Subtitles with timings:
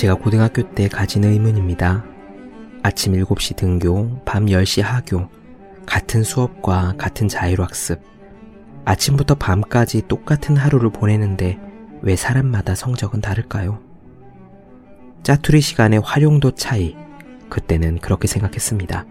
[0.00, 2.06] 제가 고등학교 때 가진 의문입니다.
[2.82, 5.28] 아침 7시 등교, 밤 10시 하교,
[5.84, 8.00] 같은 수업과 같은 자율학습,
[8.86, 11.58] 아침부터 밤까지 똑같은 하루를 보내는데
[12.00, 13.78] 왜 사람마다 성적은 다를까요?
[15.22, 16.96] 짜투리 시간의 활용도 차이,
[17.50, 19.04] 그때는 그렇게 생각했습니다.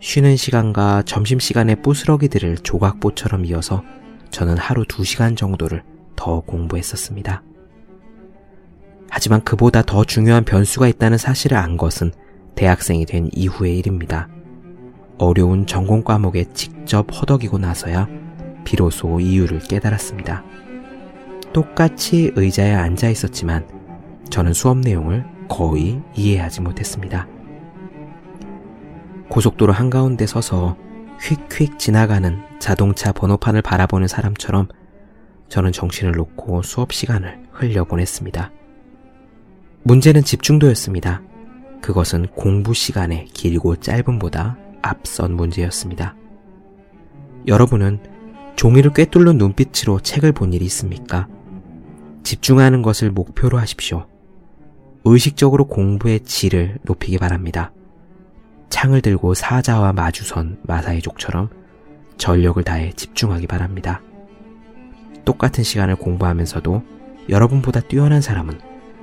[0.00, 3.84] 쉬는 시간과 점심시간의 부스러기들을 조각보처럼 이어서
[4.32, 5.84] 저는 하루 2시간 정도를
[6.16, 7.44] 더 공부했었습니다.
[9.10, 12.12] 하지만 그보다 더 중요한 변수가 있다는 사실을 안 것은
[12.54, 14.28] 대학생이 된 이후의 일입니다.
[15.18, 18.08] 어려운 전공 과목에 직접 허덕이고 나서야
[18.64, 20.44] 비로소 이유를 깨달았습니다.
[21.52, 23.66] 똑같이 의자에 앉아 있었지만
[24.30, 27.26] 저는 수업 내용을 거의 이해하지 못했습니다.
[29.28, 30.76] 고속도로 한가운데 서서
[31.20, 34.68] 휙휙 지나가는 자동차 번호판을 바라보는 사람처럼
[35.48, 38.52] 저는 정신을 놓고 수업 시간을 흘려보냈습니다.
[39.82, 41.22] 문제는 집중도였습니다.
[41.80, 46.16] 그것은 공부 시간의 길고 짧음보다 앞선 문제였습니다.
[47.46, 48.00] 여러분은
[48.56, 51.28] 종이를 꿰뚫는 눈빛으로 책을 본 일이 있습니까?
[52.24, 54.06] 집중하는 것을 목표로 하십시오.
[55.04, 57.72] 의식적으로 공부의 질을 높이기 바랍니다.
[58.68, 61.48] 창을 들고 사자와 마주선 마사이족처럼
[62.18, 64.02] 전력을 다해 집중하기 바랍니다.
[65.24, 66.82] 똑같은 시간을 공부하면서도
[67.28, 68.58] 여러분보다 뛰어난 사람은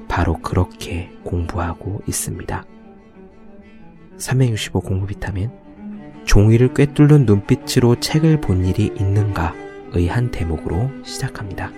[0.08, 2.64] 바로 그렇게 공부하고 있습니다.
[4.18, 5.52] 365 공부 비타민
[6.26, 11.72] 종이를 꿰뚫는 눈빛으로 책을 본 일이 있는가의 한 대목으로 시작합니다.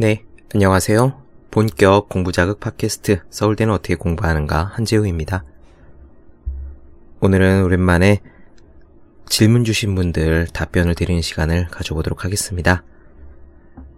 [0.00, 0.22] 네,
[0.54, 1.20] 안녕하세요.
[1.50, 5.44] 본격 공부 자극 팟캐스트 서울대는 어떻게 공부하는가 한재우입니다.
[7.28, 8.22] 오늘은 오랜만에
[9.28, 12.84] 질문 주신 분들 답변을 드리는 시간을 가져보도록 하겠습니다.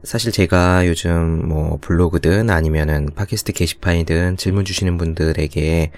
[0.02, 5.92] 사실 제가 요즘 뭐 블로그든 아니면은 팟캐스트 게시판이든 질문 주시는 분들에게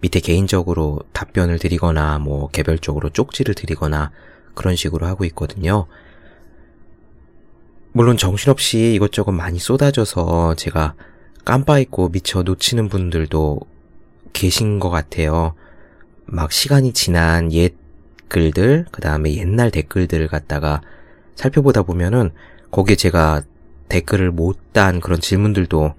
[0.00, 4.10] 밑에 개인적으로 답변을 드리거나 뭐 개별적으로 쪽지를 드리거나
[4.54, 5.86] 그런 식으로 하고 있거든요.
[7.92, 10.94] 물론 정신없이 이것저것 많이 쏟아져서 제가
[11.44, 13.60] 깜빡 잊고 미처 놓치는 분들도
[14.32, 15.54] 계신 것 같아요.
[16.26, 17.74] 막 시간이 지난 옛
[18.28, 20.82] 글들, 그 다음에 옛날 댓글들을 갖다가
[21.36, 22.30] 살펴보다 보면은
[22.70, 23.42] 거기에 제가
[23.88, 25.94] 댓글을 못 단 그런 질문들도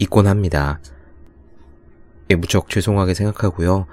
[0.00, 0.80] 있곤 합니다.
[2.30, 3.86] 예, 무척 죄송하게 생각하고요.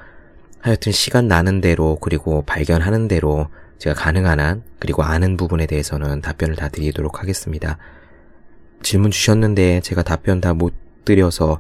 [0.62, 6.56] 하여튼 시간 나는 대로 그리고 발견하는 대로 제가 가능한 한 그리고 아는 부분에 대해서는 답변을
[6.56, 7.78] 다 드리도록 하겠습니다.
[8.81, 10.74] 질문 주셨는데 제가 답변 다 못
[11.06, 11.59] 드려서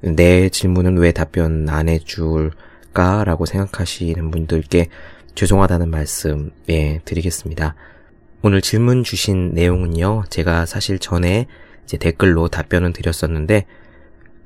[0.00, 2.52] 내 질문은 왜 답변 안 해줄
[2.98, 4.88] 까라고 생각하시는 분들께
[5.36, 7.76] 죄송하다는 말씀, 예, 드리겠습니다.
[8.42, 11.46] 오늘 질문 주신 내용은요, 제가 사실 전에
[11.84, 13.66] 이제 댓글로 답변은 드렸었는데,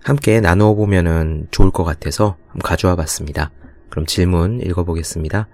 [0.05, 3.51] 함께 나누어 보면은 좋을 것 같아서 가져와 봤습니다.
[3.89, 5.49] 그럼 질문 읽어보겠습니다.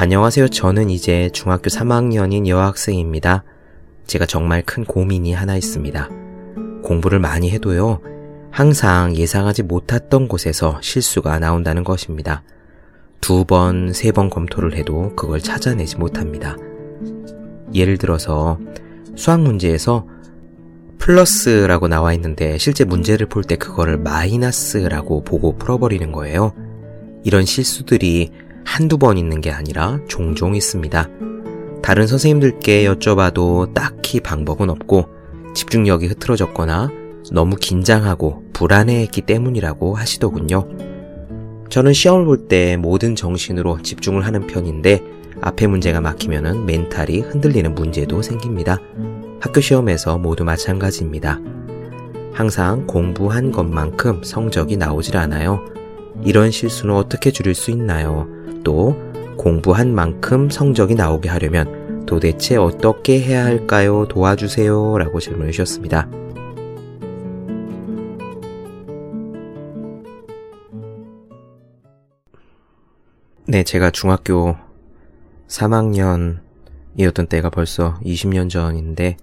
[0.00, 0.48] 안녕하세요.
[0.48, 3.44] 저는 이제 중학교 3학년인 여학생입니다.
[4.08, 6.08] 제가 정말 큰 고민이 하나 있습니다.
[6.82, 8.00] 공부를 많이 해도요,
[8.56, 12.42] 항상 예상하지 못했던 곳에서 실수가 나온다는 것입니다.
[13.20, 16.56] 두 번, 세 번 검토를 해도 그걸 찾아내지 못합니다.
[17.74, 18.58] 예를 들어서
[19.14, 20.06] 수학 문제에서
[20.96, 26.54] 플러스라고 나와 있는데 실제 문제를 풀때 그거를 마이너스라고 보고 풀어버리는 거예요.
[27.24, 28.30] 이런 실수들이
[28.64, 31.10] 한두 번 있는 게 아니라 종종 있습니다.
[31.82, 35.08] 다른 선생님들께 여쭤봐도 딱히 방법은 없고
[35.54, 36.90] 집중력이 흐트러졌거나
[37.32, 40.66] 너무 긴장하고 불안해했기 때문이라고 하시더군요.
[41.68, 45.02] 저는 시험을 볼 때 모든 정신으로 집중을 하는 편인데
[45.42, 48.80] 앞에 문제가 막히면 멘탈이 흔들리는 문제도 생깁니다.
[49.40, 51.38] 학교 시험에서 모두 마찬가지입니다.
[52.32, 55.62] 항상 공부한 것만큼 성적이 나오질 않아요.
[56.24, 58.26] 이런 실수는 어떻게 줄일 수 있나요?
[58.64, 58.96] 또
[59.36, 64.06] 공부한 만큼 성적이 나오게 하려면 도대체 어떻게 해야 할까요?
[64.08, 64.96] 도와주세요.
[64.96, 66.08] 라고 질문을 주셨습니다.
[73.48, 74.56] 네, 제가 중학교
[75.46, 79.16] 3학년이었던 때가 벌써 20년 전인데,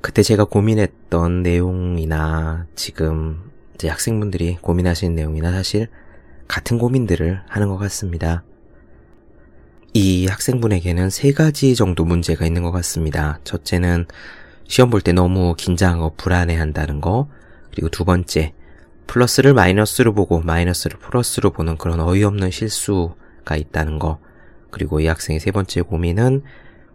[0.00, 5.88] 그때 제가 고민했던 내용이나 지금 이제 학생분들이 고민하시는 내용이나 사실
[6.46, 8.44] 같은 고민들을 하는 것 같습니다.
[9.92, 13.40] 이 학생분에게는 세 가지 정도 문제가 있는 것 같습니다.
[13.42, 14.06] 첫째는
[14.68, 17.28] 시험 볼 때 너무 긴장하고 불안해 한다는 거,
[17.72, 18.54] 그리고 두 번째,
[19.08, 23.16] 플러스를 마이너스로 보고 마이너스를 플러스로 보는 그런 어이없는 실수
[23.48, 24.18] 가 있다는 거.
[24.70, 26.42] 그리고 이 학생의 세 번째 고민은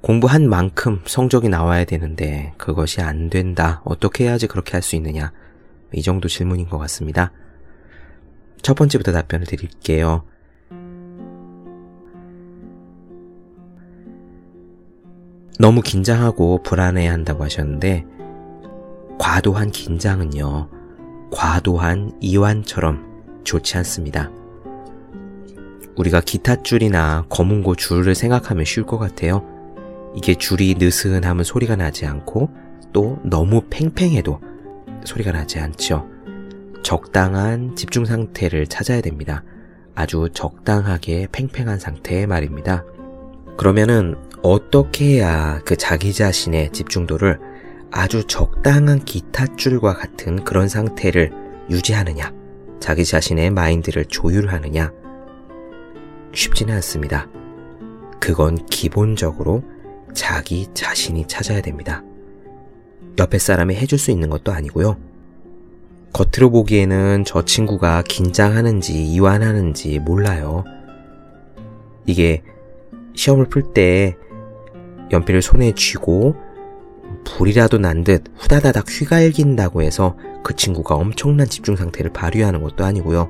[0.01, 3.81] 공부한 만큼 성적이 나와야 되는데 그것이 안 된다.
[3.85, 5.31] 어떻게 해야지 그렇게 할 수 있느냐.
[5.93, 7.31] 이 정도 질문인 것 같습니다.
[8.61, 10.25] 첫 번째부터 답변을 드릴게요.
[15.59, 18.05] 너무 긴장하고 불안해 한다고 하셨는데,
[19.19, 20.69] 과도한 긴장은요,
[21.31, 24.31] 과도한 이완처럼 좋지 않습니다.
[25.95, 29.43] 우리가 기타 줄이나 검은고 줄을 생각하면 쉬울 것 같아요.
[30.15, 32.49] 이게 줄이 느슨하면 소리가 나지 않고
[32.91, 34.39] 또 너무 팽팽해도
[35.05, 36.07] 소리가 나지 않죠.
[36.83, 39.43] 적당한 집중 상태를 찾아야 됩니다.
[39.95, 42.83] 아주 적당하게 팽팽한 상태 말입니다.
[43.57, 47.39] 그러면은 어떻게 해야 그 자기 자신의 집중도를
[47.91, 51.31] 아주 적당한 기타 줄과 같은 그런 상태를
[51.69, 52.33] 유지하느냐,
[52.79, 54.91] 자기 자신의 마인드를 조율하느냐,
[56.33, 57.27] 쉽지는 않습니다.
[58.19, 59.63] 그건 기본적으로
[60.13, 62.03] 자기 자신이 찾아야 됩니다.
[63.19, 64.97] 옆에 사람이 해줄 수 있는 것도 아니고요.
[66.13, 70.63] 겉으로 보기에는 저 친구가 긴장하는지 이완하는지 몰라요.
[72.05, 72.43] 이게
[73.15, 74.15] 시험을 풀 때
[75.11, 76.35] 연필을 손에 쥐고
[77.25, 83.29] 불이라도 난 듯 후다다닥 휘갈긴다고 해서 그 친구가 엄청난 집중 상태를 발휘하는 것도 아니고요.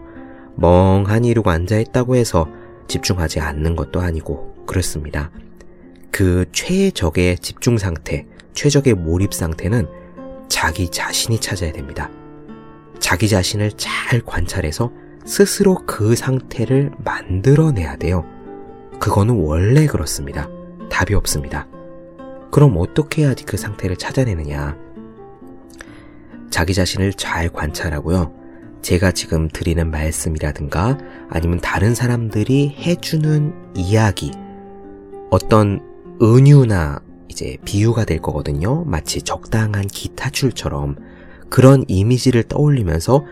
[0.55, 2.47] 멍하니 이러고 앉아있다고 해서
[2.87, 5.31] 집중하지 않는 것도 아니고 그렇습니다.
[6.11, 9.87] 그 최적의 집중 상태, 최적의 몰입 상태는
[10.47, 12.09] 자기 자신이 찾아야 됩니다.
[12.99, 14.91] 자기 자신을 잘 관찰해서
[15.25, 18.25] 스스로 그 상태를 만들어내야 돼요.
[18.99, 20.49] 그거는 원래 그렇습니다.
[20.89, 21.67] 답이 없습니다.
[22.51, 24.77] 그럼 어떻게 해야지 그 상태를 찾아내느냐?
[26.51, 28.42] 자기 자신을 잘 관찰하고요.
[28.83, 30.97] 제가 지금 드리는 말씀이라든가
[31.29, 34.31] 아니면 다른 사람들이 해주는 이야기,
[35.31, 35.79] 어떤
[36.21, 38.83] 은유나 이제 비유가 될 거거든요.
[38.83, 40.97] 마치 적당한 기타줄처럼
[41.49, 43.25] 그런 이미지를 떠올리면서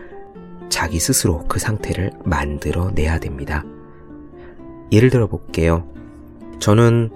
[0.70, 3.62] 자기 스스로 그 상태를 만들어 내야 됩니다.
[4.90, 5.86] 예를 들어 볼게요.
[6.60, 7.10] 저는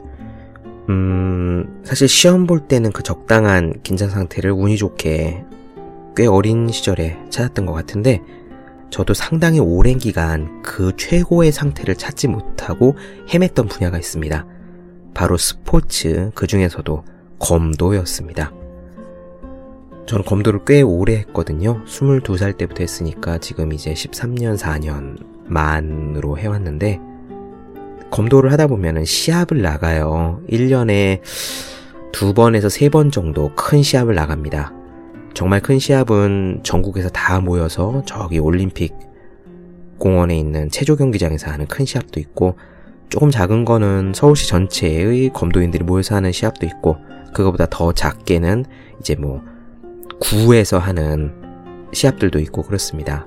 [0.91, 5.43] 음, 사실 시험 볼 때는 그 적당한 긴장 상태를 운이 좋게
[6.17, 8.23] 꽤 어린 시절에 찾았던 것 같은데,
[8.91, 12.97] 저도 상당히 오랜 기간 그 최고의 상태를 찾지 못하고
[13.29, 14.47] 헤맸던 분야가 있습니다.
[15.13, 17.05] 바로 스포츠, 그 중에서도
[17.39, 18.53] 검도였습니다.
[20.07, 21.83] 저는 검도를 꽤 오래 했거든요.
[21.85, 27.01] 22살 때부터 했으니까 지금 이제 13년, 4년 만으로 해왔는데,
[28.11, 30.41] 검도를 하다 보면은 시합을 나가요.
[30.49, 31.21] 1년에
[32.13, 34.73] 두 번에서 세 번 정도 큰 시합을 나갑니다.
[35.37, 38.95] 정말 큰 시합은 전국에서 다 모여서 저기 올림픽
[39.99, 42.57] 공원에 있는 체조 경기장에서 하는 큰 시합도 있고
[43.09, 46.97] 조금 작은 거는 서울시 전체의 검도인들이 모여서 하는 시합도 있고
[47.33, 48.65] 그거보다 더 작게는
[48.99, 49.43] 이제 뭐
[50.21, 51.33] 구에서 하는
[51.93, 53.27] 시합들도 있고 그렇습니다.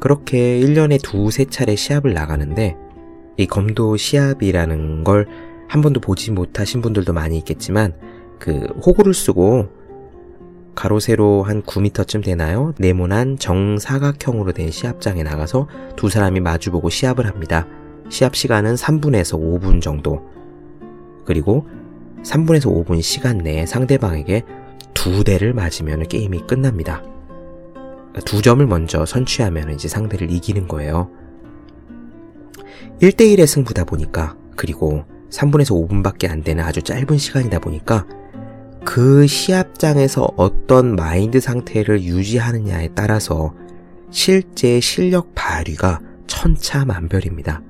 [0.00, 2.76] 그렇게 1년에 두세 차례 시합을 나가는데
[3.36, 5.26] 이 검도 시합이라는 걸
[5.68, 7.92] 한 번도 보지 못하신 분들도 많이 있겠지만
[8.38, 9.68] 그 호구를 쓰고
[10.78, 12.72] 가로 세로 한 9m쯤 되나요?
[12.78, 15.66] 네모난 정사각형으로 된 시합장에 나가서
[15.96, 17.66] 두 사람이 마주보고 시합을 합니다.
[18.10, 20.30] 시합 시간은 3분에서 5분 정도.
[21.24, 21.66] 그리고
[22.22, 24.44] 3분에서 5분 시간 내에 상대방에게
[24.94, 27.02] 두 대를 맞으면 게임이 끝납니다.
[28.24, 31.10] 두 점을 먼저 선취하면 이제 상대를 이기는 거예요.
[33.02, 38.06] 1대1의 승부다 보니까 그리고 3분에서 5분밖에 안 되는 아주 짧은 시간이다 보니까
[38.90, 43.52] 그 시합장에서 어떤 마인드 상태를 유지하느냐에 따라서
[44.10, 47.60] 실제 실력 발휘가 천차만별입니다.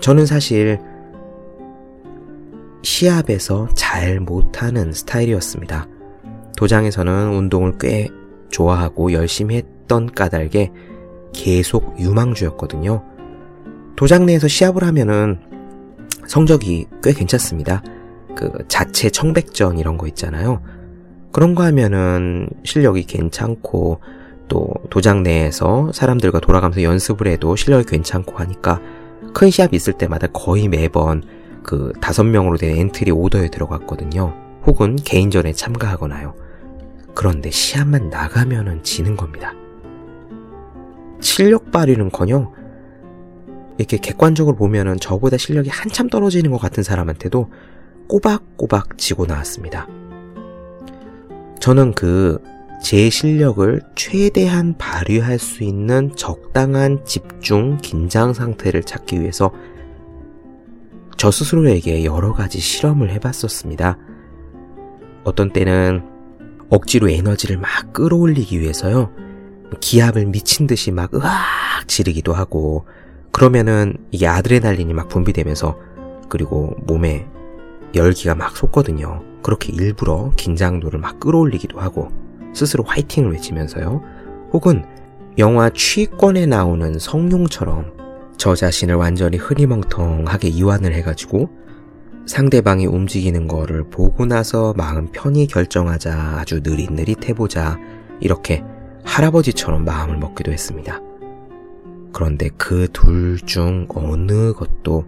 [0.00, 0.78] 저는 사실
[2.82, 5.88] 시합에서 잘 못하는 스타일이었습니다.
[6.56, 8.08] 도장에서는 운동을 꽤
[8.48, 10.72] 좋아하고 열심히 했던 까닭에
[11.34, 13.04] 계속 유망주였거든요.
[13.94, 15.38] 도장 내에서 시합을 하면은
[16.26, 17.82] 성적이 꽤 괜찮습니다.
[18.34, 20.62] 그 자체 청백전 이런 거 있잖아요.
[21.32, 24.00] 그런 거 하면은 실력이 괜찮고
[24.48, 28.80] 또 도장 내에서 사람들과 돌아가면서 연습을 해도 실력이 괜찮고 하니까
[29.32, 31.22] 큰 시합 있을 때마다 거의 매번
[31.62, 34.34] 그 다섯 명으로 된 엔트리 오더에 들어갔거든요.
[34.66, 36.34] 혹은 개인전에 참가하거나요.
[37.14, 39.54] 그런데 시합만 나가면은 지는 겁니다.
[41.20, 42.52] 실력 발휘는 커녕
[43.78, 47.50] 이렇게 객관적으로 보면은 저보다 실력이 한참 떨어지는 것 같은 사람한테도
[48.08, 49.86] 꼬박꼬박 지고 나왔습니다.
[51.60, 52.38] 저는 그
[52.84, 59.50] 제 실력을 최대한 발휘할 수 있는 적당한 집중, 긴장 상태를 찾기 위해서
[61.16, 63.96] 저 스스로에게 여러 가지 실험을 해봤었습니다.
[65.24, 66.04] 어떤 때는
[66.68, 69.10] 억지로 에너지를 막 끌어올리기 위해서요.
[69.80, 72.84] 기압을 미친 듯이 막 으악 지르기도 하고
[73.32, 75.78] 그러면은 이게 아드레날린이 막 분비되면서
[76.28, 77.26] 그리고 몸에
[77.94, 79.22] 열기가 막 솟거든요.
[79.42, 82.08] 그렇게 일부러 긴장도를 막 끌어올리기도 하고
[82.54, 84.02] 스스로 화이팅을 외치면서요.
[84.52, 84.84] 혹은
[85.38, 87.92] 영화 취권에 나오는 성룡처럼
[88.36, 91.48] 저 자신을 완전히 흐리멍텅하게 이완을 해가지고
[92.26, 97.78] 상대방이 움직이는 거를 보고 나서 마음 편히 결정하자 아주 느릿느릿 해보자
[98.20, 98.62] 이렇게
[99.04, 101.00] 할아버지처럼 마음을 먹기도 했습니다.
[102.12, 105.04] 그런데 그 둘 중 어느 것도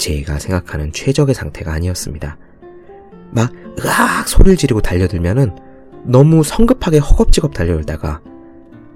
[0.00, 2.38] 제가 생각하는 최적의 상태가 아니었습니다.
[3.30, 3.52] 막
[3.84, 5.54] 으악 소리를 지르고 달려들면은
[6.04, 8.22] 너무 성급하게 허겁지겁 달려들다가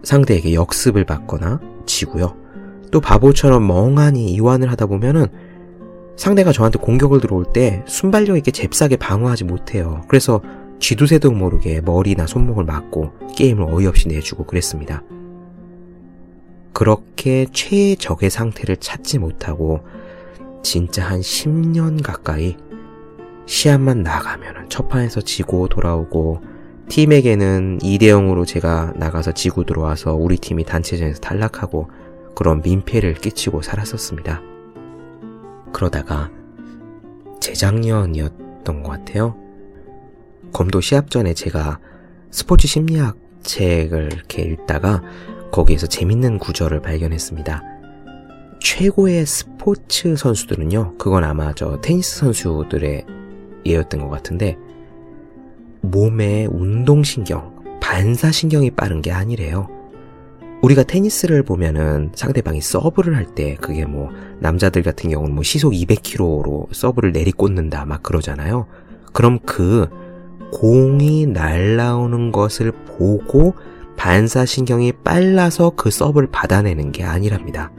[0.02, 2.34] 상대에게 역습을 받거나 지고요.
[2.90, 5.26] 또 바보처럼 멍하니 이완을 하다 보면은
[6.16, 10.02] 상대가 저한테 공격을 들어올 때 순발력 있게 잽싸게 방어하지 못해요.
[10.08, 10.40] 그래서
[10.78, 15.02] 쥐두새도 모르게 머리나 손목을 맞고 게임을 어이없이 내주고 그랬습니다.
[16.72, 19.80] 그렇게 최적의 상태를 찾지 못하고
[20.64, 22.56] 진짜 한 10년 가까이
[23.46, 26.40] 시합만 나가면 첫 판에서 지고 돌아오고
[26.88, 31.90] 팀에게는 2대0으로 제가 나가서 지고 들어와서 우리 팀이 단체전에서 탈락하고
[32.34, 34.40] 그런 민폐를 끼치고 살았었습니다.
[35.72, 36.30] 그러다가
[37.40, 39.36] 재작년이었던 것 같아요.
[40.52, 41.78] 검도 시합 전에 제가
[42.30, 45.02] 스포츠 심리학 책을 이렇게 읽다가
[45.52, 47.73] 거기에서 재밌는 구절을 발견했습니다.
[48.64, 53.04] 최고의 스포츠 선수들은요, 그건 아마 저 테니스 선수들의
[53.66, 54.56] 예였던 것 같은데,
[55.82, 59.68] 몸의 운동신경, 반사신경이 빠른 게 아니래요.
[60.62, 64.08] 우리가 테니스를 보면은 상대방이 서브를 할 때 그게 뭐
[64.40, 68.66] 남자들 같은 경우는 뭐 시속 200km로 서브를 내리꽂는다 막 그러잖아요.
[69.12, 69.90] 그럼 그
[70.52, 73.54] 공이 날라오는 것을 보고
[73.98, 77.70] 반사신경이 빨라서 그 서브를 받아내는 게 아니랍니다.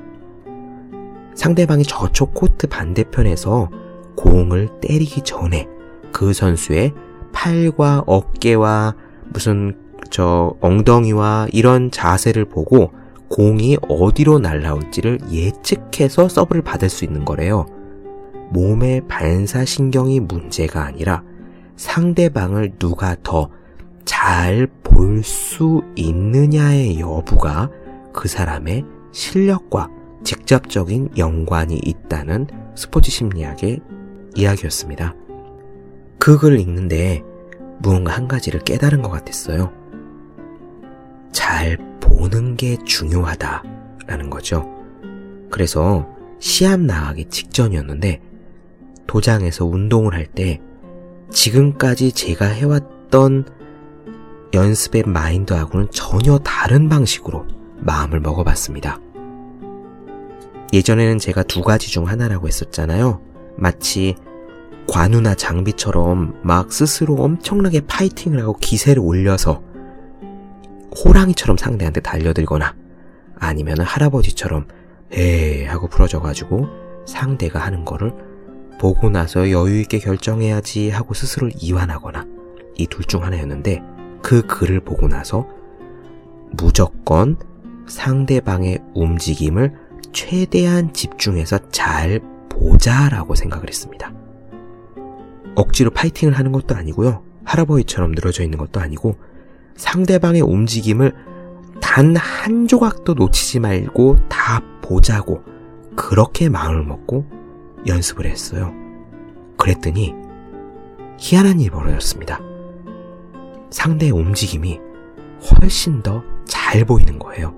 [1.35, 3.69] 상대방이 저쪽 코트 반대편에서
[4.15, 5.67] 공을 때리기 전에
[6.11, 6.93] 그 선수의
[7.33, 8.95] 팔과 어깨와
[9.33, 9.77] 무슨
[10.09, 12.91] 저 엉덩이와 이런 자세를 보고
[13.29, 17.65] 공이 어디로 날라올지를 예측해서 서브를 받을 수 있는 거래요.
[18.51, 21.23] 몸의 반사신경이 문제가 아니라
[21.75, 23.49] 상대방을 누가 더
[24.05, 27.69] 잘 볼 수 있느냐의 여부가
[28.13, 29.89] 그 사람의 실력과
[30.25, 33.79] 직접적인 연관이 있다는 스포츠 심리학의
[34.35, 35.15] 이야기였습니다.
[36.19, 37.23] 그 글을 읽는데
[37.79, 39.71] 무언가 한 가지를 깨달은 것 같았어요.
[41.31, 44.69] 잘 보는 게 중요하다라는 거죠.
[45.51, 48.21] 그래서 시합 나가기 직전이었는데
[49.07, 50.59] 도장에서 운동을 할 때
[51.29, 53.45] 지금까지 제가 해왔던
[54.53, 57.45] 연습의 마인드하고는 전혀 다른 방식으로
[57.77, 59.04] 마음을 먹어봤습니다.
[60.73, 63.21] 예전에는 제가 두 가지 중 하나라고 했었잖아요.
[63.57, 64.15] 마치
[64.87, 69.63] 관우나 장비처럼 막 스스로 엄청나게 파이팅을 하고 기세를 올려서
[71.03, 72.75] 호랑이처럼 상대한테 달려들거나
[73.37, 74.67] 아니면 할아버지처럼
[75.11, 76.67] 에 하고 부러져가지고
[77.05, 78.13] 상대가 하는 거를
[78.79, 82.25] 보고 나서 여유있게 결정해야지 하고 스스로를 이완하거나
[82.77, 83.81] 이 둘 중 하나였는데
[84.21, 85.47] 그 글을 보고 나서
[86.51, 87.37] 무조건
[87.87, 89.73] 상대방의 움직임을
[90.15, 94.13] 최대한 집중해서 잘 보자라고 생각을 했습니다.
[95.55, 97.21] 억지로 파이팅을 하는 것도 아니고요.
[97.43, 99.17] 할아버지처럼 늘어져 있는 것도 아니고
[99.75, 101.13] 상대방의 움직임을
[101.81, 105.43] 단 한 조각도 놓치지 말고 다 보자고
[105.95, 107.25] 그렇게 마음을 먹고
[107.85, 108.73] 연습을 했어요.
[109.57, 110.13] 그랬더니
[111.19, 112.39] 희한한 일이 벌어졌습니다.
[113.69, 114.79] 상대의 움직임이
[115.51, 117.53] 훨씬 더 잘 보이는 거예요.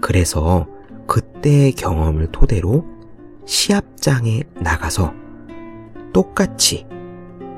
[0.00, 0.66] 그래서
[1.06, 2.86] 그때의 경험을 토대로
[3.46, 5.12] 시합장에 나가서
[6.12, 6.86] 똑같이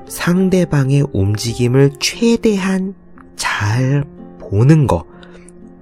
[0.09, 2.95] 상대방의 움직임을 최대한
[3.37, 4.05] 잘
[4.39, 5.05] 보는 거,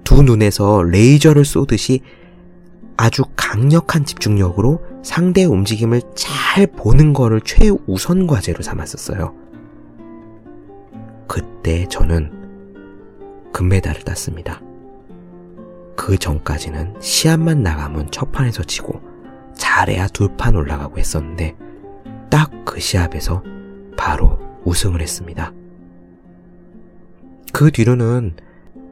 [0.03, 2.01] 두 눈에서 레이저를 쏘듯이
[2.97, 9.35] 아주 강력한 집중력으로 상대의 움직임을 잘 보는 거를 최우선 과제로 삼았었어요.
[11.27, 12.31] 그때 저는
[13.51, 14.61] 금메달을 땄습니다.
[16.05, 19.01] 그 전까지는 시합만 나가면 첫 판에서 지고
[19.55, 21.55] 잘해야 두 판 올라가고 했었는데
[22.29, 23.41] 딱 그 시합에서
[23.97, 25.51] 바로 우승을 했습니다.
[27.51, 28.35] 그 뒤로는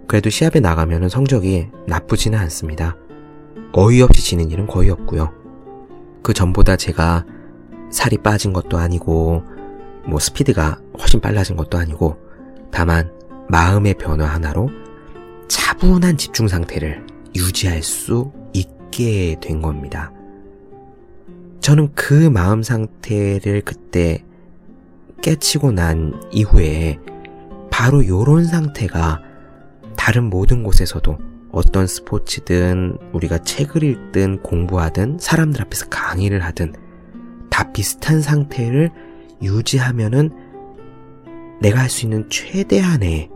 [0.08, 2.96] 그래도 시합에 나가면 성적이 나쁘지는 않습니다.
[3.74, 5.34] 어이없이 지는 일은 거의 없고요.
[6.24, 7.26] 그 전보다 제가
[7.92, 9.44] 살이 빠진 것도 아니고
[10.08, 12.18] 뭐 스피드가 훨씬 빨라진 것도 아니고
[12.72, 13.12] 다만
[13.50, 14.70] 마음의 변화 하나로
[15.48, 20.12] 차분한 집중 상태를 유지할 수 있게 된 겁니다.
[21.62, 24.24] 저는 그 마음 상태를 그때
[25.22, 27.00] 깨치고 난 이후에
[27.72, 29.22] 바로 요런 상태가
[29.96, 31.18] 다른 모든 곳에서도
[31.52, 36.74] 어떤 스포츠든 우리가 책을 읽든 공부하든 사람들 앞에서 강의를 하든
[37.50, 38.92] 다 비슷한 상태를
[39.42, 40.32] 유지하면은
[41.62, 43.30] 내가 할 수 있는 최대한의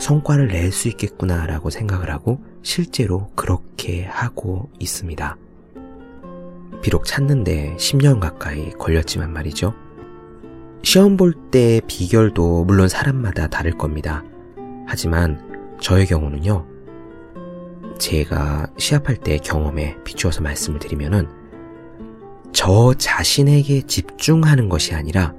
[0.00, 5.36] 성과를 낼 수 있겠구나라고 생각을 하고 실제로 그렇게 하고 있습니다.
[6.82, 9.74] 비록 찾는데 10년 가까이 걸렸지만 말이죠.
[10.82, 14.24] 시험 볼때 비결도 물론 사람마다 다를 겁니다.
[14.86, 16.66] 하지만 저의 경우는요,
[17.98, 21.28] 제가 시합할 때 경험에 비추어서 말씀을 드리면은
[22.52, 25.34] 저 자신에게 집중하는 것이 아니라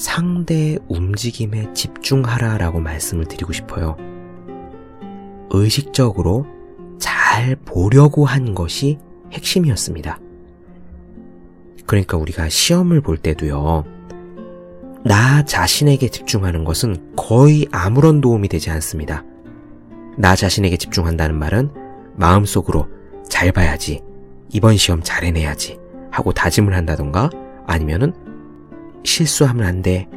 [0.00, 3.98] 상대 움직임에 집중하라 라고 말씀을 드리고 싶어요.
[5.50, 6.46] 의식적으로
[6.98, 8.98] 잘 보려고 한 것이
[9.30, 10.18] 핵심이었습니다.
[11.84, 13.84] 그러니까 우리가 시험을 볼 때도요,
[15.04, 19.22] 나 자신에게 집중하는 것은 거의 아무런 도움이 되지 않습니다.
[20.16, 21.72] 나 자신에게 집중한다는 말은
[22.16, 22.88] 마음속으로
[23.28, 24.00] 잘 봐야지,
[24.48, 25.78] 이번 시험 잘 해내야지
[26.10, 27.28] 하고 다짐을 한다던가
[27.66, 28.29] 아니면은
[29.04, 30.08] 실수하면 안 돼,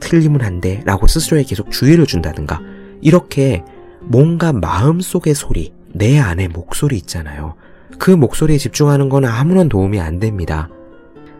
[0.00, 2.60] 틀리면 안 돼 라고 스스로에 계속 주의를 준다든가
[3.00, 3.64] 이렇게
[4.00, 7.54] 뭔가 마음속의 소리, 내 안의 목소리 있잖아요.
[7.98, 10.68] 그 목소리에 집중하는 건 아무런 도움이 안 됩니다.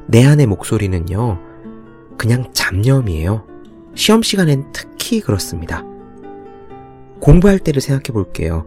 [0.07, 1.41] 내 안의 목소리는요,
[2.19, 3.47] 그냥 잡념이에요.
[3.95, 5.85] 시험 시간엔 특히 그렇습니다.
[7.21, 8.67] 공부할 때를 생각해 볼게요.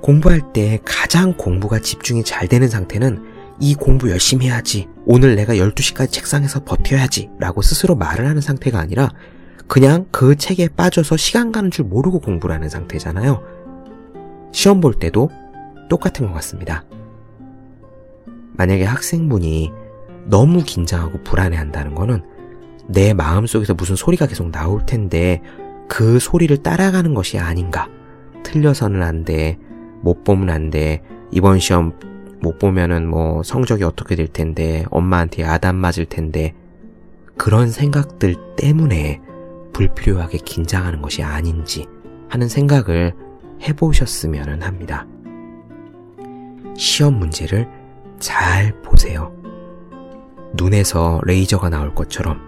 [0.00, 4.88] 공부할 때 가장 공부가 집중이 잘 되는 상태는 이 공부 열심히 해야지.
[5.06, 7.30] 오늘 내가 12시까지 책상에서 버텨야지.
[7.38, 9.10] 라고 스스로 말을 하는 상태가 아니라
[9.66, 13.42] 그냥 그 책에 빠져서 시간 가는 줄 모르고 공부를 하는 상태잖아요.
[14.52, 15.30] 시험 볼 때도
[15.88, 16.84] 똑같은 것 같습니다.
[18.56, 19.72] 만약에 학생분이
[20.26, 22.22] 너무 긴장하고 불안해 한다는 거는
[22.86, 25.42] 내 마음속에서 무슨 소리가 계속 나올 텐데
[25.88, 27.88] 그 소리를 따라가는 것이 아닌가.
[28.42, 29.58] 틀려서는 안 돼.
[30.02, 31.02] 못 보면 안 돼.
[31.30, 31.92] 이번 시험
[32.44, 36.52] 못 보면은 뭐 성적이 어떻게 될 텐데, 엄마한테 야단 맞을 텐데,
[37.38, 39.20] 그런 생각들 때문에
[39.72, 41.86] 불필요하게 긴장하는 것이 아닌지
[42.28, 43.14] 하는 생각을
[43.62, 45.06] 해보셨으면 합니다.
[46.76, 47.66] 시험 문제를
[48.20, 49.32] 잘 보세요.
[50.54, 52.40] 눈에서 레이저가 나올 것처럼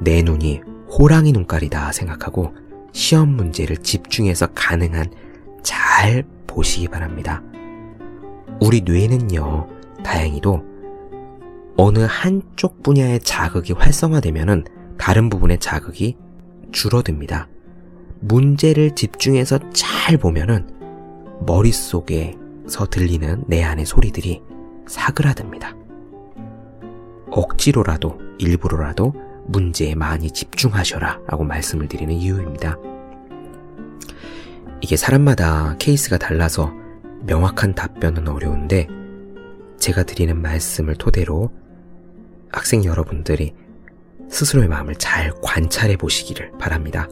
[0.00, 2.54] 내 눈이 호랑이 눈깔이다 생각하고
[2.92, 5.12] 시험 문제를 집중해서 가능한
[5.62, 7.42] 잘 보시기 바랍니다.
[8.60, 9.66] 우리 뇌는요,
[10.04, 10.64] 다행히도
[11.76, 14.64] 어느 한쪽 분야의 자극이 활성화되면은
[14.98, 16.16] 다른 부분의 자극이
[16.72, 17.48] 줄어듭니다.
[18.20, 20.68] 문제를 집중해서 잘 보면은
[21.46, 24.42] 머릿속에서 들리는 내 안의 소리들이
[24.86, 25.74] 사그라듭니다.
[27.30, 29.14] 억지로라도 일부러라도
[29.46, 32.76] 문제에 많이 집중하셔라 라고 말씀을 드리는 이유입니다.
[34.82, 36.79] 이게 사람마다 케이스가 달라서
[37.26, 38.86] 명확한 답변은 어려운데
[39.78, 41.50] 제가 드리는 말씀을 토대로
[42.52, 43.54] 학생 여러분들이
[44.28, 47.08] 스스로의 마음을 잘 관찰해 보시기를 바랍니다.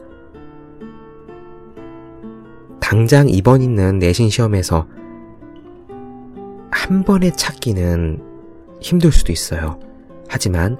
[2.79, 4.87] 당장 이번 있는 내신 시험에서
[6.71, 8.23] 한 번에 찾기는
[8.81, 9.79] 힘들 수도 있어요.
[10.27, 10.77] 하지만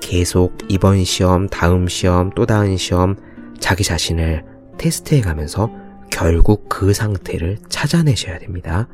[0.00, 3.16] 계속 이번 시험, 다음 시험, 또 다음 시험
[3.58, 4.44] 자기 자신을
[4.78, 5.70] 테스트해 가면서
[6.10, 8.88] 결국 그 상태를 찾아내셔야 됩니다.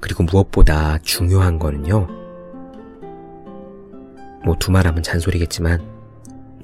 [0.00, 2.08] 그리고 무엇보다 중요한 거는요.
[4.44, 5.82] 뭐 두말하면 잔소리겠지만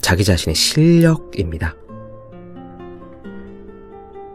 [0.01, 1.75] 자기 자신의 실력입니다.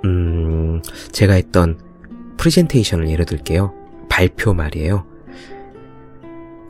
[0.05, 1.79] 음, 제가 했던
[2.37, 3.73] 프레젠테이션을 예를 들게요.
[4.09, 5.05] 발표 말이에요.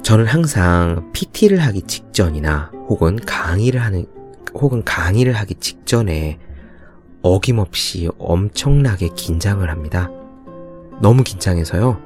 [0.03, 4.05] 저는 항상 PT를 하기 직전이나 혹은 강의를 하는
[4.53, 6.39] 혹은 강의를 하기 직전에
[7.21, 10.09] 어김없이 엄청나게 긴장을 합니다.
[11.01, 11.99] 너무 긴장해서요.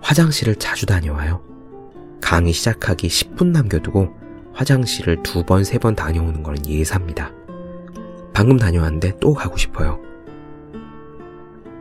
[0.00, 1.42] 화장실을 자주 다녀와요.
[2.20, 4.08] 강의 시작하기 10분 남겨두고
[4.52, 7.32] 화장실을 두 번, 세 번 다녀오는 거는 예사입니다.
[8.32, 10.00] 방금 다녀왔는데 또 가고 싶어요.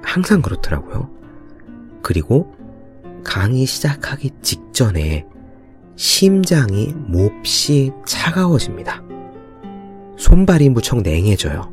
[0.03, 1.09] 항상 그렇더라고요.
[2.01, 2.53] 그리고
[3.23, 5.25] 강의 시작하기 직전에
[5.95, 9.03] 심장이 몹시 차가워집니다.
[10.17, 11.71] 손발이 무척 냉해져요.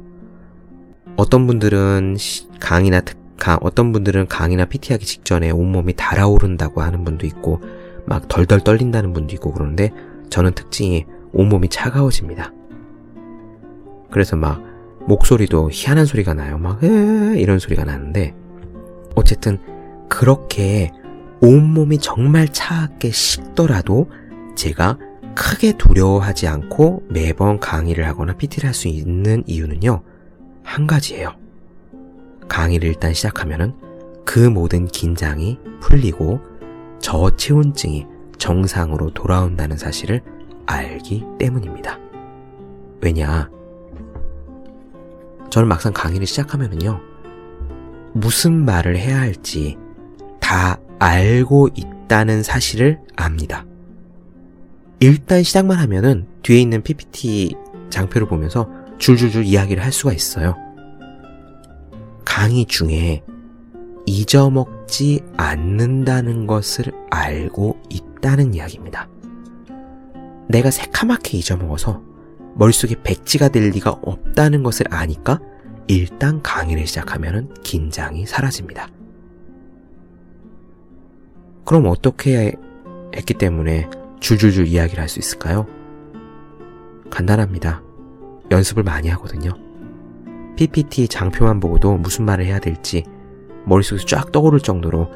[1.20, 2.16] 어떤 분들은
[2.60, 7.60] 강의나 특, 강, 어떤 분들은 강의나 PT 하기 직전에 온몸이 달아오른다고 하는 분도 있고,
[8.06, 9.90] 막 덜덜 떨린다는 분도 있고 그러는데,
[10.30, 11.04] 저는 특징이
[11.34, 12.54] 온몸이 차가워집니다.
[14.10, 14.62] 그래서 막,
[15.06, 16.56] 목소리도 희한한 소리가 나요.
[16.56, 16.86] 막, 에
[17.38, 18.34] 이런 소리가 나는데,
[19.14, 19.58] 어쨌든,
[20.08, 20.90] 그렇게
[21.42, 24.10] 온몸이 정말 차갑게 식더라도
[24.56, 24.96] 제가
[25.34, 30.02] 크게 두려워하지 않고 매번 강의를 하거나 PT를 할 수 있는 이유는요,
[30.70, 31.34] 한 가지예요.
[32.46, 33.74] 강의를 일단 시작하면은
[34.24, 36.40] 그 모든 긴장이 풀리고
[37.00, 38.06] 저체온증이
[38.38, 40.22] 정상으로 돌아온다는 사실을
[40.66, 41.98] 알기 때문입니다.
[43.00, 43.50] 왜냐?
[45.50, 47.00] 저는 막상 강의를 시작하면은요,
[48.12, 49.76] 무슨 말을 해야 할지
[50.38, 53.66] 다 알고 있다는 사실을 압니다.
[55.00, 57.56] 일단 시작만 하면은 뒤에 있는 PPT
[57.90, 60.54] 장표를 보면서 줄줄줄 이야기를 할 수가 있어요.
[62.24, 63.24] 강의 중에
[64.06, 69.08] 잊어먹지 않는다는 것을 알고 있다는 이야기입니다.
[70.48, 72.02] 내가 새카맣게 잊어먹어서
[72.54, 75.40] 머릿속에 백지가 될 리가 없다는 것을 아니까
[75.86, 78.88] 일단 강의를 시작하면 긴장이 사라집니다.
[81.64, 82.54] 그럼 어떻게
[83.14, 83.88] 했기 때문에
[84.20, 85.66] 줄줄줄 이야기를 할 수 있을까요?
[87.10, 87.82] 간단합니다.
[88.50, 89.52] 연습을 많이 하거든요.
[90.56, 93.04] PPT 장표만 보고도 무슨 말을 해야 될지
[93.64, 95.10] 머릿속에서 쫙 떠오를 정도로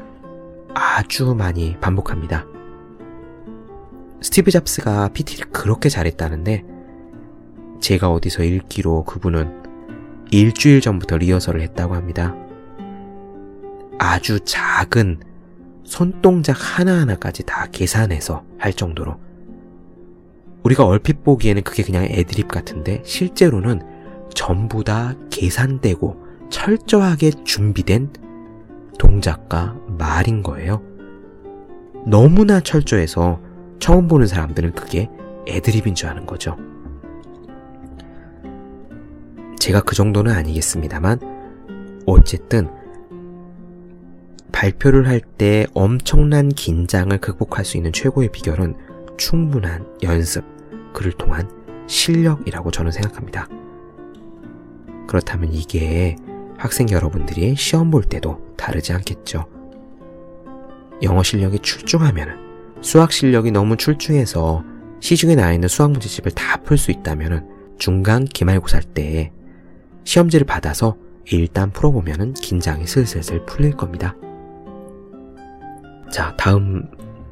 [0.73, 2.45] 아주 많이 반복합니다.
[4.21, 6.63] 스티브 잡스가 PT를 그렇게 잘했다는데
[7.79, 9.63] 제가 어디서 읽기로 그분은
[10.31, 12.35] 일주일 전부터 리허설을 했다고 합니다.
[13.99, 15.19] 아주 작은
[15.83, 19.19] 손동작 하나하나까지 다 계산해서 할 정도로
[20.65, 23.81] 우리가 얼핏 보기에는 그게 그냥 애드립 같은데 실제로는
[24.33, 28.09] 전부 다 계산되고 철저하게 준비된
[28.97, 30.81] 동작과 말인 거예요.
[32.07, 33.39] 너무나 철저해서
[33.79, 35.09] 처음 보는 사람들은 그게
[35.47, 36.57] 애드립인 줄 아는 거죠.
[39.59, 41.19] 제가 그 정도는 아니겠습니다만,
[42.07, 42.69] 어쨌든
[44.51, 48.75] 발표를 할 때 엄청난 긴장을 극복할 수 있는 최고의 비결은
[49.17, 50.43] 충분한 연습,
[50.95, 51.47] 그를 통한
[51.87, 53.47] 실력이라고 저는 생각합니다.
[55.07, 56.15] 그렇다면 이게
[56.57, 59.45] 학생 여러분들이 시험 볼 때도 다르지 않겠죠.
[61.03, 64.63] 영어 실력이 출중하면 수학 실력이 너무 출중해서
[65.01, 69.31] 시중에 나와 있는 수학 문제집을 다 풀 수 있다면 중간 기말고사 때
[70.05, 74.15] 시험지를 받아서 일단 풀어보면 긴장이 슬슬슬 풀릴 겁니다.
[76.11, 76.89] 자, 다음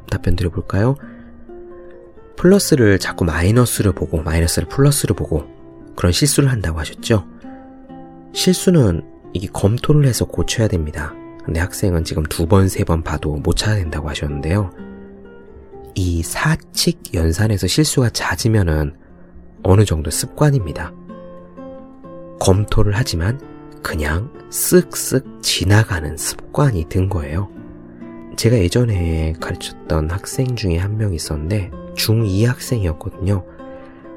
[0.09, 0.95] 답변 드려볼까요?
[2.37, 5.45] 플러스를 자꾸 마이너스로 보고 마이너스를 플러스로 보고
[5.95, 7.25] 그런 실수를 한다고 하셨죠?
[8.33, 11.13] 실수는 이게 검토를 해서 고쳐야 됩니다.
[11.45, 14.71] 근데 학생은 지금 두 번, 세 번 봐도 못 찾아낸다고 하셨는데요.
[15.95, 18.95] 이 사칙 연산에서 실수가 잦으면은
[19.63, 20.93] 어느 정도 습관입니다.
[22.39, 23.39] 검토를 하지만
[23.81, 27.49] 그냥 쓱쓱 지나가는 습관이 든 거예요.
[28.35, 33.43] 제가 예전에 가르쳤던 학생 중에 한 명 있었는데 중2 학생이었거든요.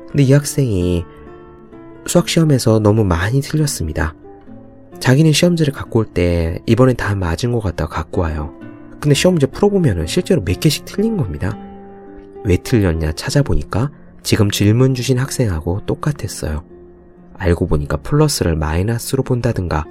[0.09, 1.05] 근데 이 학생이
[2.07, 4.14] 수학 시험에서 너무 많이 틀렸습니다.
[5.00, 8.55] 자기는 시험지를 갖고 올 때 이번엔 다 맞은 것 같다고 갖고 와요.
[9.00, 11.57] 근데 시험 문제 풀어보면 실제로 몇 개씩 틀린 겁니다.
[12.44, 13.90] 왜 틀렸냐 찾아보니까
[14.22, 16.64] 지금 질문 주신 학생하고 똑같았어요.
[17.35, 19.85] 알고 보니까 플러스를 마이너스로 본다든가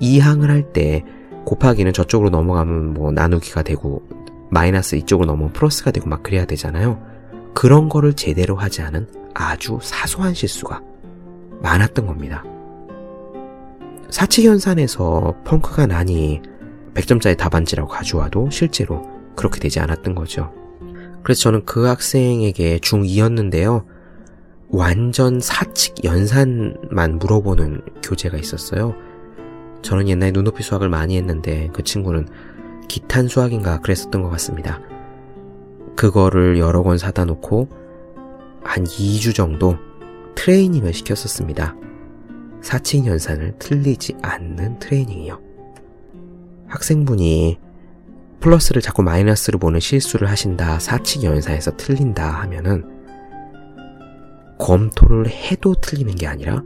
[0.00, 1.04] 이항을 할 때
[1.48, 4.02] 곱하기는 저쪽으로 넘어가면 뭐 나누기가 되고
[4.50, 7.02] 마이너스 이쪽으로 넘으면 플러스가 되고 막 그래야 되잖아요.
[7.54, 10.82] 그런 거를 제대로 하지 않은 아주 사소한 실수가
[11.62, 12.44] 많았던 겁니다.
[14.10, 16.42] 사치연산에서 펑크가 나니
[16.92, 20.52] 100점짜리 답안지라고 가져와도 실제로 그렇게 되지 않았던 거죠.
[21.22, 23.86] 그래서 저는 그 학생에게 중2였는데요.
[24.68, 28.94] 완전 사칙 연산만 물어보는 교재가 있었어요.
[29.82, 32.28] 저는 옛날에 눈높이 수학을 많이 했는데 그 친구는
[32.88, 34.80] 기탄 수학인가 그랬었던 것 같습니다.
[35.96, 37.68] 그거를 여러 권 사다 놓고
[38.62, 39.76] 한 2주 정도
[40.34, 41.76] 트레이닝을 시켰었습니다.
[42.60, 45.40] 사칭 연산을 틀리지 않는 트레이닝이요.
[46.66, 47.58] 학생분이
[48.40, 52.84] 플러스를 자꾸 마이너스로 보는 실수를 하신다, 사칙 연산에서 틀린다 하면은
[54.58, 56.62] 검토를 해도 틀리는 게 아니라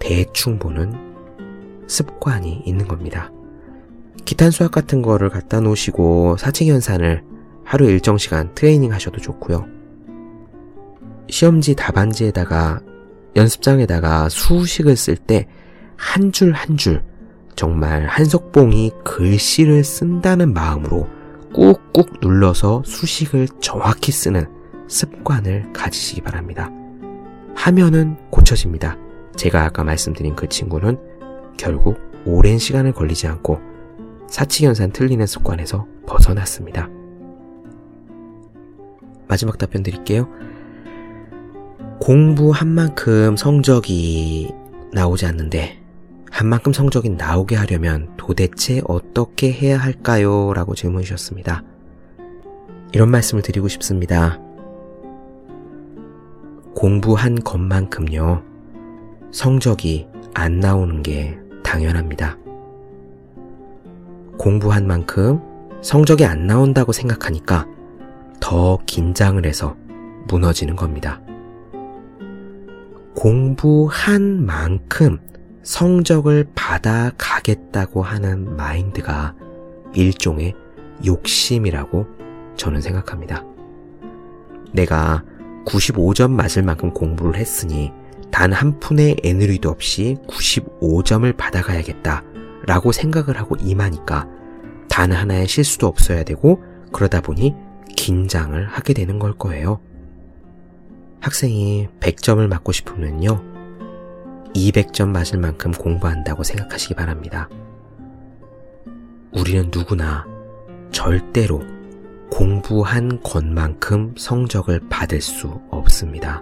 [0.00, 1.07] 대충 보는
[1.88, 3.32] 습관이 있는 겁니다.
[4.24, 7.24] 기탄 수학 같은 거를 갖다 놓으시고 사칙 연산을
[7.64, 9.66] 하루 일정 시간 트레이닝 하셔도 좋고요.
[11.28, 12.80] 시험지 답안지에다가
[13.36, 15.46] 연습장에다가 수식을 쓸 때
[15.98, 17.02] 한 줄 한 줄
[17.56, 21.08] 정말 한석봉이 글씨를 쓴다는 마음으로
[21.52, 24.46] 꾹꾹 눌러서 수식을 정확히 쓰는
[24.86, 26.70] 습관을 가지시기 바랍니다.
[27.56, 28.96] 하면은 고쳐집니다.
[29.34, 30.98] 제가 아까 말씀드린 그 친구는
[31.58, 33.58] 결국 오랜 시간을 걸리지 않고
[34.28, 36.88] 사치견산 틀리는 습관에서 벗어났습니다.
[39.26, 40.28] 마지막 답변 드릴게요.
[42.00, 44.54] 공부한 만큼 성적이
[44.92, 45.82] 나오지 않는데
[46.30, 50.52] 한 만큼 성적이 나오게 하려면 도대체 어떻게 해야 할까요?
[50.54, 51.62] 라고 질문 주셨습니다.
[52.92, 54.40] 이런 말씀을 드리고 싶습니다.
[56.74, 58.44] 공부한 것만큼요,
[59.32, 61.38] 성적이 안 나오는 게
[61.68, 62.38] 당연합니다.
[64.38, 65.38] 공부한 만큼
[65.82, 67.66] 성적이 안 나온다고 생각하니까
[68.40, 69.76] 더 긴장을 해서
[70.28, 71.20] 무너지는 겁니다.
[73.14, 75.18] 공부한 만큼
[75.62, 79.34] 성적을 받아가겠다고 하는 마인드가
[79.92, 80.54] 일종의
[81.04, 82.06] 욕심이라고
[82.56, 83.44] 저는 생각합니다.
[84.72, 85.22] 내가
[85.66, 87.92] 95점 맞을 만큼 공부를 했으니
[88.38, 92.22] 단 한 푼의 에너지도 없이 95점을 받아가야겠다
[92.66, 94.28] 라고 생각을 하고 임하니까
[94.88, 97.56] 단 하나의 실수도 없어야 되고 그러다 보니
[97.96, 99.80] 긴장을 하게 되는 걸 거예요.
[101.20, 103.42] 학생이 100점을 맞고 싶으면요.
[104.54, 107.48] 200점 맞을 만큼 공부한다고 생각하시기 바랍니다.
[109.32, 110.24] 우리는 누구나
[110.92, 111.60] 절대로
[112.30, 116.40] 공부한 것만큼 성적을 받을 수 없습니다.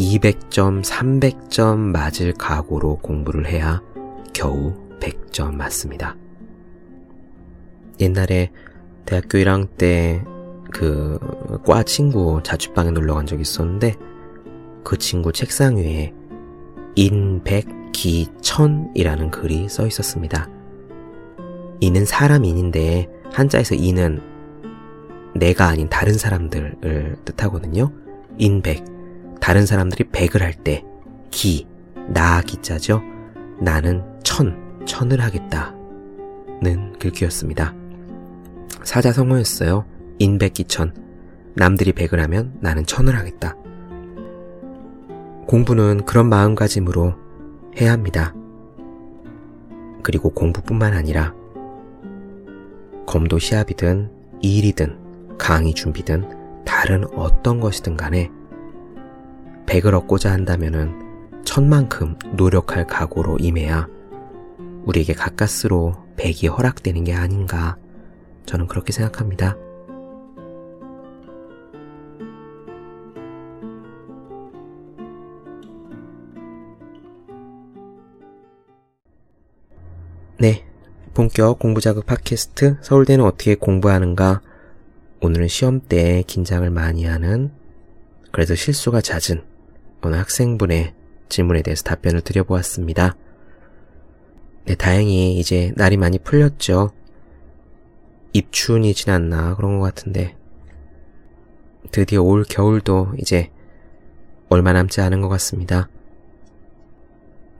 [0.00, 3.82] 200점, 300점 맞을 각오로 공부를 해야
[4.32, 6.16] 겨우 100점 맞습니다.
[8.00, 8.50] 옛날에
[9.04, 10.22] 대학교 1학년 때
[10.70, 11.18] 그
[11.64, 13.96] 과 친구 자취방에 놀러 간 적이 있었는데
[14.84, 16.12] 그 친구 책상 위에
[16.94, 17.70] 인백기천이라는
[19.30, 20.48] 글이 써 있었습니다.
[21.80, 24.20] 이는 사람 인인데 한자에서 이는
[25.34, 27.92] 내가 아닌 다른 사람들을 뜻하거든요.
[28.38, 28.84] 인백
[29.40, 30.84] 다른 사람들이 백을 할 때
[31.30, 31.66] 기,
[32.08, 33.02] 나 기자죠.
[33.60, 37.74] 나는 천, 천을 하겠다는 글귀였습니다.
[38.82, 39.84] 사자성어였어요.
[40.18, 40.94] 인백기천.
[41.54, 43.56] 남들이 백을 하면 나는 천을 하겠다.
[45.46, 47.14] 공부는 그런 마음가짐으로
[47.80, 48.34] 해야 합니다.
[50.02, 51.34] 그리고 공부뿐만 아니라
[53.06, 58.30] 검도 시합이든 일이든 강의 준비든 다른 어떤 것이든 간에
[59.70, 63.86] 백을 얻고자 한다면은 천만큼 노력할 각오로 임해야
[64.84, 67.76] 우리에게 가까스로 백이 허락되는 게 아닌가
[68.46, 69.56] 저는 그렇게 생각합니다.
[80.40, 80.64] 네.
[81.14, 84.40] 본격 공부자극 팟캐스트 서울대는 어떻게 공부하는가?
[85.20, 87.52] 오늘은 시험 때 긴장을 많이 하는
[88.32, 89.49] 그래도 실수가 잦은
[90.02, 90.94] 어느 학생분의
[91.28, 93.16] 질문에 대해서 답변을 드려보았습니다.
[94.66, 96.90] 네, 다행히 이제 날이 많이 풀렸죠.
[98.32, 100.36] 입춘이 지났나 그런 것 같은데
[101.90, 103.50] 드디어 올 겨울도 이제
[104.48, 105.88] 얼마 남지 않은 것 같습니다.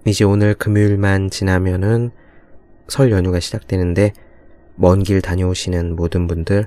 [0.07, 2.11] 이제 오늘 금요일만 지나면은
[2.89, 4.13] 설 연휴가 시작되는데
[4.77, 6.67] 먼 길 다녀오시는 모든 분들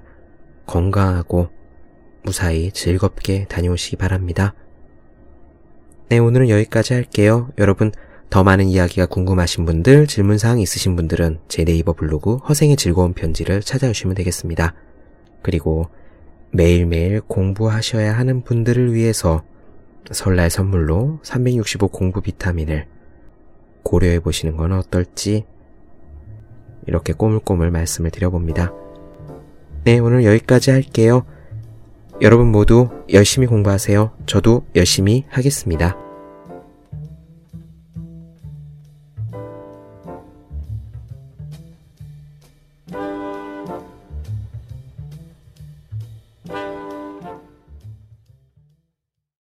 [0.66, 1.50] 건강하고
[2.24, 4.54] 무사히 즐겁게 다녀오시기 바랍니다.
[6.10, 7.50] 네, 오늘은 여기까지 할게요.
[7.58, 7.92] 여러분,
[8.30, 14.16] 더 많은 이야기가 궁금하신 분들, 질문사항 있으신 분들은 제 네이버 블로그 허생의 즐거운 편지를 찾아주시면
[14.16, 14.74] 되겠습니다.
[15.42, 15.88] 그리고
[16.52, 19.44] 매일매일 공부하셔야 하는 분들을 위해서
[20.12, 22.86] 설날 선물로 365 공부 비타민을
[23.84, 25.46] 고려해 보시는 건 어떨지
[26.86, 28.74] 이렇게 꼬물꼬물 말씀을 드려봅니다.
[29.86, 31.26] 네, 오늘 여기까지 할게요.
[32.24, 34.12] 여러분 모두 열심히 공부하세요.
[34.26, 35.98] 저도 열심히 하겠습니다.